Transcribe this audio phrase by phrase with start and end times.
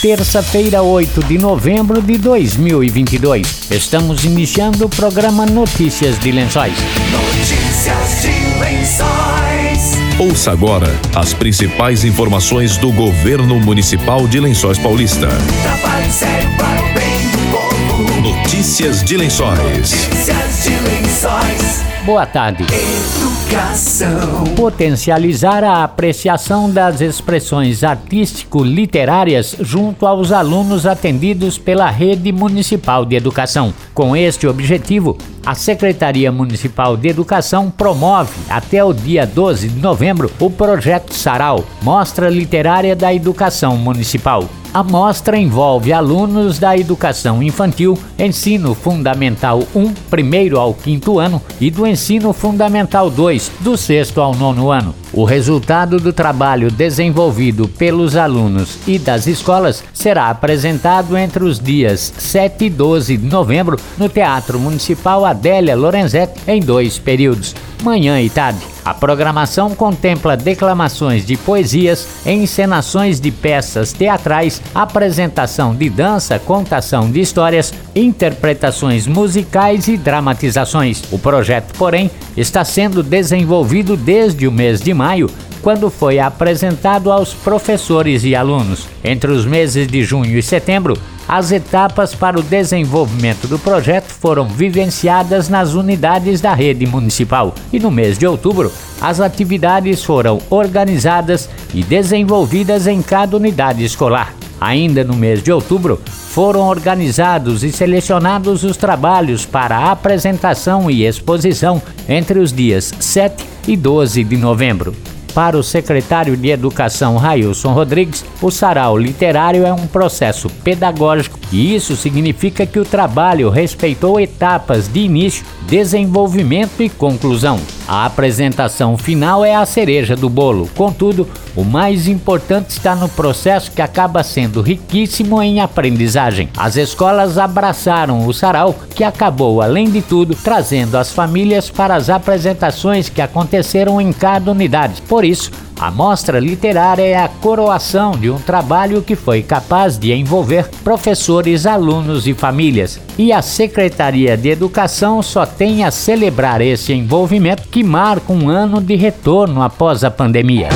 [0.00, 3.70] terça-feira, 8 de novembro de 2022.
[3.70, 6.72] Estamos iniciando o programa Notícias de Lençóis.
[7.10, 9.98] Notícias de Lençóis.
[10.18, 15.28] Ouça agora as principais informações do governo municipal de Lençóis Paulista.
[15.62, 18.20] Trabalho sério para o bem do povo.
[18.22, 19.58] Notícias de Lençóis.
[19.60, 21.89] Notícias de Lençóis.
[22.04, 22.64] Boa tarde.
[22.64, 24.44] Educação.
[24.56, 33.74] Potencializar a apreciação das expressões artístico-literárias junto aos alunos atendidos pela Rede Municipal de Educação.
[33.92, 40.30] Com este objetivo, a Secretaria Municipal de Educação promove, até o dia 12 de novembro,
[40.40, 44.48] o projeto Sarau Mostra Literária da Educação Municipal.
[44.72, 51.72] A mostra envolve alunos da educação infantil, ensino fundamental 1, primeiro ao quinto ano, e
[51.72, 54.94] do ensino fundamental 2, do sexto ao nono ano.
[55.12, 62.12] O resultado do trabalho desenvolvido pelos alunos e das escolas será apresentado entre os dias
[62.16, 68.30] 7 e 12 de novembro no Teatro Municipal Adélia Lorenzetti em dois períodos, manhã e
[68.30, 68.60] tarde.
[68.84, 77.20] A programação contempla declamações de poesias, encenações de peças teatrais, apresentação de dança, contação de
[77.20, 81.02] histórias, interpretações musicais e dramatizações.
[81.10, 85.30] O projeto, porém, está sendo desenvolvido desde o mês de maio
[85.62, 88.86] quando foi apresentado aos professores e alunos.
[89.04, 90.96] Entre os meses de junho e setembro,
[91.30, 97.78] as etapas para o desenvolvimento do projeto foram vivenciadas nas unidades da rede municipal e
[97.78, 104.34] no mês de outubro, as atividades foram organizadas e desenvolvidas em cada unidade escolar.
[104.60, 111.80] Ainda no mês de outubro, foram organizados e selecionados os trabalhos para apresentação e exposição
[112.08, 114.96] entre os dias 7 e 12 de novembro.
[115.34, 121.74] Para o secretário de Educação Railson Rodrigues, o sarau literário é um processo pedagógico e
[121.74, 127.58] isso significa que o trabalho respeitou etapas de início, desenvolvimento e conclusão.
[127.86, 133.72] A apresentação final é a cereja do bolo, contudo, o mais importante está no processo
[133.72, 136.48] que acaba sendo riquíssimo em aprendizagem.
[136.56, 142.08] As escolas abraçaram o sarau, que acabou, além de tudo, trazendo as famílias para as
[142.08, 145.02] apresentações que aconteceram em cada unidade.
[145.02, 150.12] Por isso, a mostra literária é a coroação de um trabalho que foi capaz de
[150.12, 153.00] envolver professores, alunos e famílias.
[153.16, 158.78] E a Secretaria de Educação só tem a celebrar esse envolvimento que marca um ano
[158.78, 160.68] de retorno após a pandemia.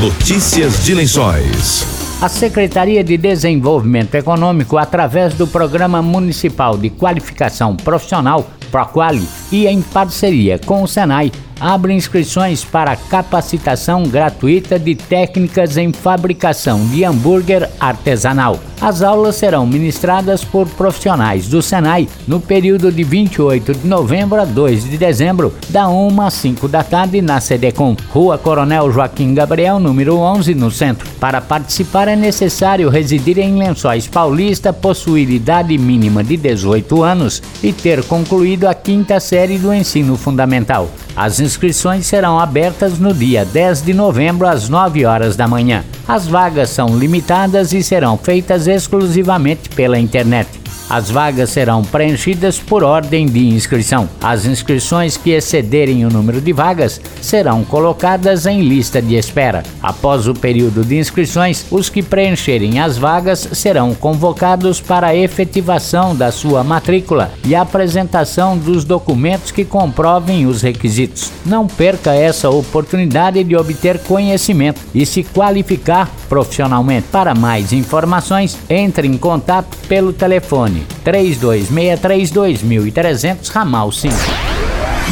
[0.00, 1.86] Notícias de Lençóis.
[2.22, 9.82] A Secretaria de Desenvolvimento Econômico, através do Programa Municipal de Qualificação Profissional, Proquali, e em
[9.82, 11.30] parceria com o Senai,
[11.60, 18.60] abre inscrições para capacitação gratuita de técnicas em fabricação de hambúrguer artesanal.
[18.80, 24.44] As aulas serão ministradas por profissionais do Senai no período de 28 de novembro a
[24.44, 29.80] 2 de dezembro, da 1 às 5 da tarde na CDCOM, Rua Coronel Joaquim Gabriel,
[29.80, 31.08] número 11, no centro.
[31.18, 37.72] Para participar é necessário residir em Lençóis Paulista, possuir idade mínima de 18 anos e
[37.72, 40.90] ter concluído a quinta série do ensino fundamental.
[41.16, 45.82] As inscrições serão abertas no dia 10 de novembro às 9 horas da manhã.
[46.06, 50.65] As vagas são limitadas e serão feitas exclusivamente pela internet.
[50.88, 54.08] As vagas serão preenchidas por ordem de inscrição.
[54.22, 59.64] As inscrições que excederem o número de vagas serão colocadas em lista de espera.
[59.82, 66.14] Após o período de inscrições, os que preencherem as vagas serão convocados para a efetivação
[66.14, 71.32] da sua matrícula e apresentação dos documentos que comprovem os requisitos.
[71.44, 77.08] Não perca essa oportunidade de obter conhecimento e se qualificar profissionalmente.
[77.10, 84.14] Para mais informações, entre em contato pelo telefone 32632300 ramal 5.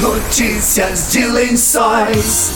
[0.01, 2.53] Notícias de Lençóis.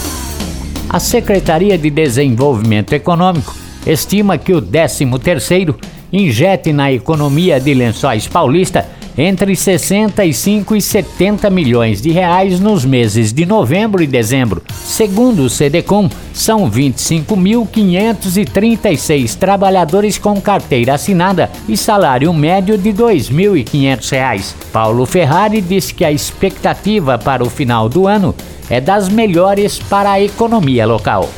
[0.88, 3.54] A Secretaria de Desenvolvimento Econômico
[3.86, 5.74] estima que o 13º
[6.12, 13.32] injete na economia de Lençóis Paulista entre 65 e 70 milhões de reais nos meses
[13.32, 14.62] de novembro e dezembro.
[14.72, 24.54] Segundo o CDCOM, são 25.536 trabalhadores com carteira assinada e salário médio de R$ 2.500.
[24.72, 28.32] Paulo Ferrari disse que a expectativa para o final do ano
[28.70, 31.28] é das melhores para a economia local.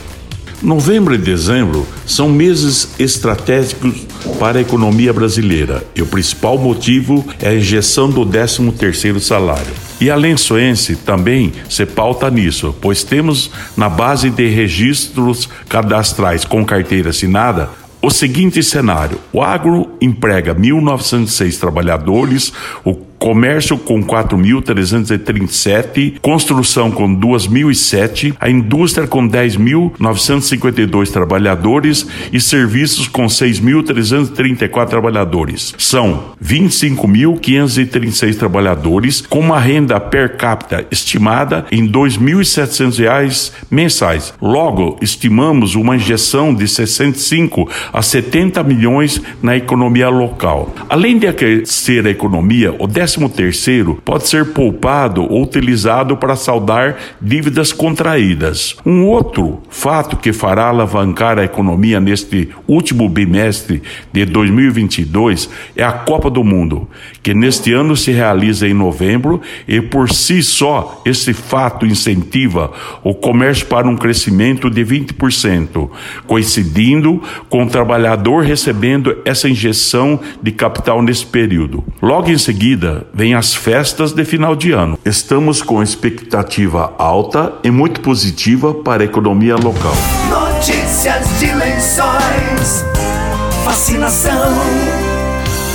[0.62, 4.06] Novembro e dezembro são meses estratégicos
[4.38, 9.72] para a economia brasileira e o principal motivo é a injeção do 13º salário.
[9.98, 16.62] E a Lençoense também se pauta nisso, pois temos na base de registros cadastrais com
[16.64, 17.70] carteira assinada
[18.02, 22.52] o seguinte cenário: o agro emprega 1.906 trabalhadores,
[22.84, 33.26] o comércio com 4.337, construção com 2.007, a indústria com 10.952 trabalhadores e serviços com
[33.26, 35.74] 6.334 trabalhadores.
[35.76, 44.32] São 25.536 trabalhadores com uma renda per capita estimada em R$ 2.700 mensais.
[44.40, 50.74] Logo, estimamos uma injeção de 65 a 70 milhões na economia local.
[50.88, 56.36] Além de aquecer a economia, o 13 décimo terceiro pode ser poupado ou utilizado para
[56.36, 58.76] saldar dívidas contraídas.
[58.86, 65.90] Um outro fato que fará alavancar a economia neste último bimestre de 2022 é a
[65.90, 66.88] Copa do Mundo,
[67.20, 72.70] que neste ano se realiza em novembro e por si só esse fato incentiva
[73.02, 75.90] o comércio para um crescimento de 20%,
[76.28, 81.82] coincidindo com o trabalhador recebendo essa injeção de capital nesse período.
[82.00, 84.98] Logo em seguida, vem as festas de final de ano.
[85.04, 89.94] Estamos com expectativa alta e muito positiva para a economia local.
[90.28, 92.84] Notícias de lençóis.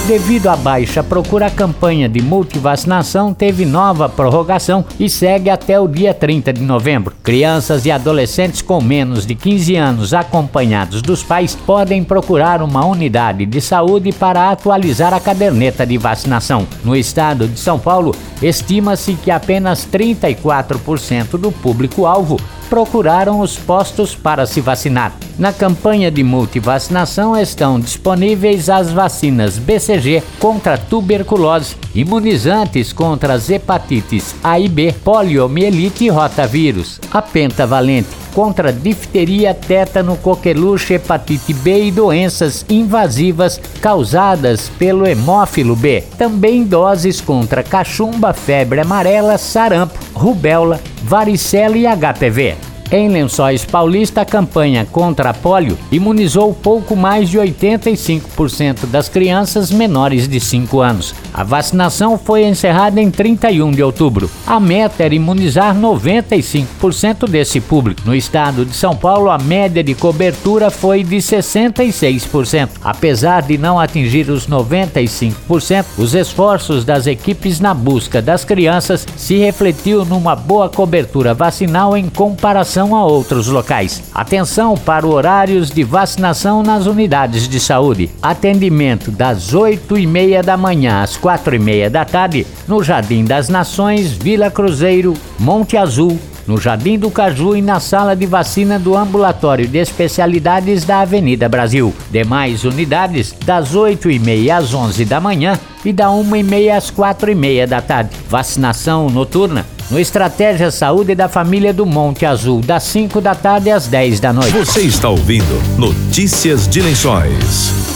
[0.08, 5.88] Devido à baixa procura, a campanha de multivacinação teve nova prorrogação e segue até o
[5.88, 7.16] dia 30 de novembro.
[7.24, 13.48] Crianças e adolescentes com menos de 15 anos acompanhados dos pais podem procurar uma unidade
[13.48, 16.68] de saúde para atualizar a caderneta de vacinação.
[16.84, 22.38] No estado de São Paulo, estima-se que apenas 34% do público-alvo
[22.70, 25.14] procuraram os postos para se vacinar.
[25.38, 34.36] Na campanha de multivacinação estão disponíveis as vacinas BCG contra tuberculose, imunizantes contra as hepatites
[34.44, 41.92] A e B, poliomielite e rotavírus, a pentavalente contra difteria, tétano, coqueluche, hepatite B e
[41.92, 46.04] doenças invasivas causadas pelo hemófilo B.
[46.18, 52.65] Também doses contra cachumba, febre amarela, sarampo, rubéola, varicela e HPV.
[52.96, 59.70] Em Lençóis Paulista, a campanha contra a polio imunizou pouco mais de 85% das crianças
[59.70, 61.14] menores de 5 anos.
[61.34, 64.32] A vacinação foi encerrada em 31 de outubro.
[64.48, 68.02] A meta era imunizar 95% desse público.
[68.06, 72.70] No estado de São Paulo, a média de cobertura foi de 66%.
[72.82, 79.36] Apesar de não atingir os 95%, os esforços das equipes na busca das crianças se
[79.36, 84.04] refletiu numa boa cobertura vacinal em comparação a outros locais.
[84.14, 88.10] Atenção para horários de vacinação nas unidades de saúde.
[88.22, 93.24] Atendimento das 8 e meia da manhã às 4 e meia da tarde no Jardim
[93.24, 98.78] das Nações, Vila Cruzeiro, Monte Azul, no Jardim do Caju e na sala de vacina
[98.78, 101.94] do Ambulatório de Especialidades da Avenida Brasil.
[102.12, 106.78] Demais unidades das 8 e meia às 11 da manhã e da 1 e meia
[106.78, 108.12] às 4 e meia da tarde.
[108.30, 113.88] Vacinação noturna no Estratégia Saúde da Família do Monte Azul, das 5 da tarde às
[113.88, 114.52] 10 da noite.
[114.52, 117.96] Você está ouvindo Notícias de Lençóis.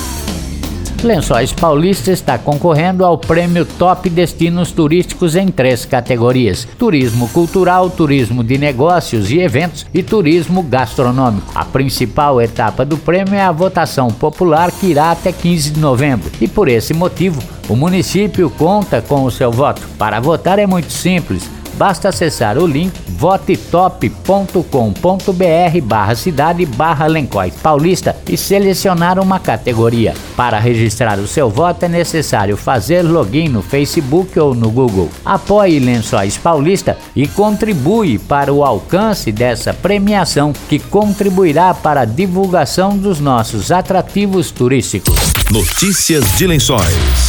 [1.04, 8.44] Lençóis Paulista está concorrendo ao prêmio Top Destinos Turísticos em três categorias: turismo cultural, turismo
[8.44, 11.54] de negócios e eventos e turismo gastronômico.
[11.56, 16.30] A principal etapa do prêmio é a votação popular que irá até 15 de novembro
[16.42, 19.82] e por esse motivo o município conta com o seu voto.
[19.98, 21.50] Para votar é muito simples
[21.80, 30.14] Basta acessar o link votetop.com.br barra cidade barra Lencóis Paulista e selecionar uma categoria.
[30.36, 35.10] Para registrar o seu voto é necessário fazer login no Facebook ou no Google.
[35.24, 42.98] Apoie Lençóis Paulista e contribui para o alcance dessa premiação que contribuirá para a divulgação
[42.98, 45.16] dos nossos atrativos turísticos.
[45.50, 47.29] Notícias de Lençóis.